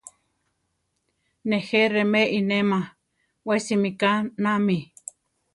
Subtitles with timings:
[1.49, 2.79] Nejé remé inéma,
[3.47, 4.77] we simíka naámi.